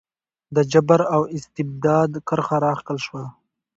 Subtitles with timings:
[0.55, 3.23] د جبر او استبداد کرښه راښکل شوه.